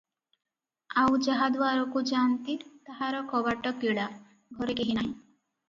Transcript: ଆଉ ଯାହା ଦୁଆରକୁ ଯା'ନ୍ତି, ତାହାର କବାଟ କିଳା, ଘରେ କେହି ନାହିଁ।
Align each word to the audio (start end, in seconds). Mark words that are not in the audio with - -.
ଆଉ 1.01 1.19
ଯାହା 1.27 1.49
ଦୁଆରକୁ 1.57 2.03
ଯା'ନ୍ତି, 2.13 2.57
ତାହାର 2.89 3.21
କବାଟ 3.29 3.77
କିଳା, 3.85 4.09
ଘରେ 4.61 4.81
କେହି 4.85 5.01
ନାହିଁ। 5.01 5.17